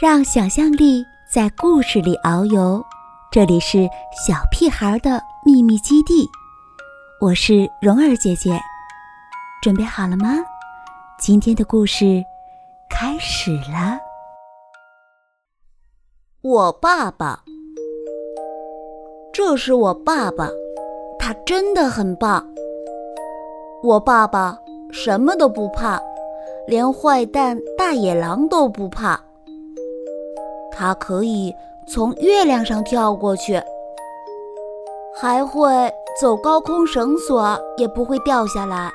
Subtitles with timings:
[0.00, 2.80] 让想象力在故事里遨游，
[3.32, 3.78] 这里是
[4.12, 6.24] 小屁孩的秘密基地。
[7.20, 8.60] 我是蓉儿姐姐，
[9.60, 10.36] 准备好了吗？
[11.18, 12.22] 今天的故事
[12.88, 13.98] 开始了。
[16.42, 17.42] 我爸爸，
[19.32, 20.48] 这是我爸爸，
[21.18, 22.46] 他真的很棒。
[23.82, 24.56] 我爸爸
[24.92, 26.00] 什么都不怕，
[26.68, 29.20] 连坏蛋大野狼都不怕。
[30.78, 31.52] 它可以
[31.88, 33.60] 从月亮上跳过去，
[35.20, 38.88] 还会走高空绳索，也不会掉下来。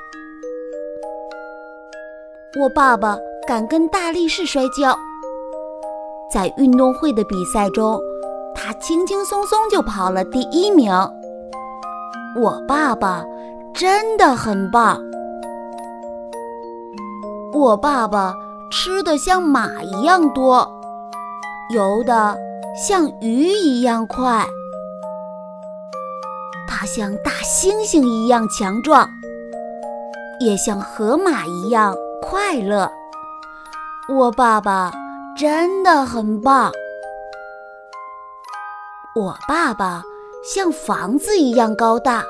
[2.58, 4.96] 我爸爸敢跟大力士摔跤，
[6.32, 8.00] 在运动会的比赛中，
[8.54, 10.90] 他轻轻松松就跑了第一名。
[12.40, 13.22] 我爸爸
[13.74, 14.98] 真的很棒。
[17.52, 18.32] 我爸爸
[18.70, 20.73] 吃的像马一样多。
[21.70, 22.36] 游得
[22.76, 24.46] 像鱼一样快，
[26.68, 29.08] 它像大猩猩一样强壮，
[30.40, 32.90] 也像河马一样快乐。
[34.08, 34.92] 我爸爸
[35.38, 36.70] 真的很棒。
[39.16, 40.02] 我爸爸
[40.44, 42.22] 像房子一样高大，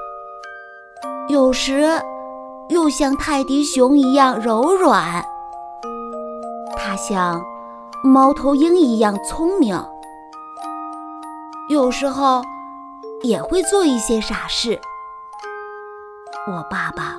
[1.28, 2.00] 有时
[2.68, 5.24] 又像泰迪熊一样柔软。
[6.76, 7.42] 他像。
[8.06, 9.82] 猫头鹰一样聪明，
[11.70, 12.42] 有时候
[13.22, 14.78] 也会做一些傻事。
[16.46, 17.18] 我爸爸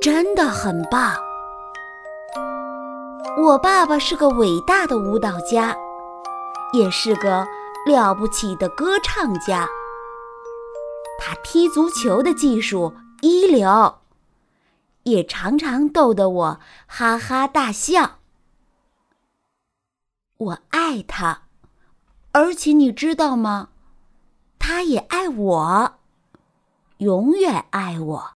[0.00, 1.14] 真的很棒。
[3.36, 5.76] 我爸爸是个伟大的舞蹈家，
[6.72, 7.46] 也是个
[7.86, 9.68] 了不起的歌唱家。
[11.20, 13.96] 他踢足球的技术一流，
[15.02, 18.12] 也常常逗得我哈哈大笑。
[20.38, 21.42] 我爱他，
[22.32, 23.70] 而且你知道吗？
[24.58, 25.98] 他也爱我，
[26.98, 28.34] 永远爱我。